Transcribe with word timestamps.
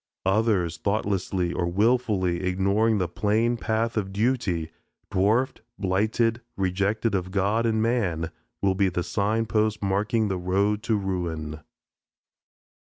Others, 0.25 0.77
thoughtlessly 0.77 1.53
or 1.53 1.67
wilfully 1.67 2.41
ignoring 2.41 2.97
the 2.97 3.07
plain 3.07 3.55
path 3.55 3.97
of 3.97 4.11
duty, 4.11 4.71
dwarfed, 5.11 5.61
blighted, 5.77 6.41
rejected 6.57 7.13
of 7.13 7.29
God 7.29 7.67
and 7.67 7.83
man, 7.83 8.31
will 8.63 8.73
be 8.73 8.89
the 8.89 9.03
sign 9.03 9.45
posts 9.45 9.79
marking 9.83 10.27
the 10.27 10.39
road 10.39 10.81
to 10.81 10.95
ruin. 10.95 11.59